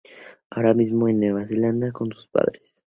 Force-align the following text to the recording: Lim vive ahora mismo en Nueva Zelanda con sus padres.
Lim 0.03 0.09
vive 0.15 0.37
ahora 0.53 0.73
mismo 0.79 1.07
en 1.07 1.19
Nueva 1.19 1.43
Zelanda 1.45 1.91
con 1.91 2.11
sus 2.11 2.27
padres. 2.27 2.79